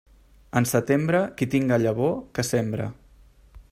[0.61, 2.93] En setembre, qui tinga llavor, que sembre.